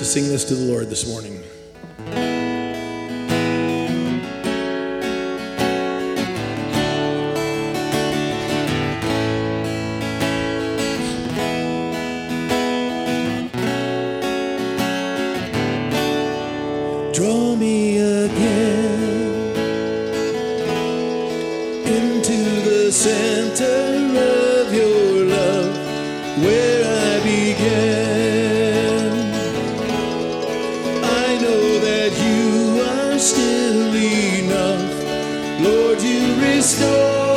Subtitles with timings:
[0.00, 1.42] to sing this to the Lord this morning.
[17.12, 19.52] Draw me again
[21.84, 24.09] into the center.
[36.90, 37.29] good.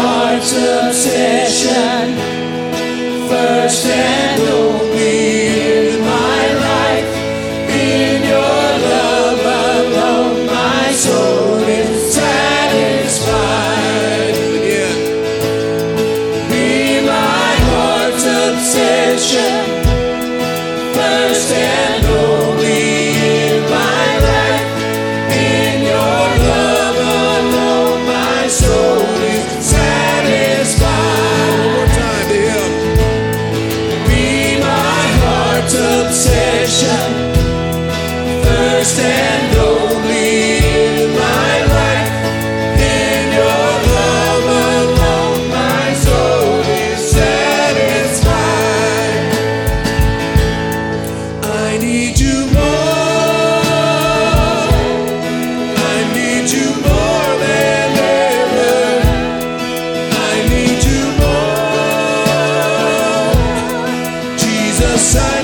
[0.00, 0.79] heart
[18.62, 18.99] say.
[64.90, 65.39] the side.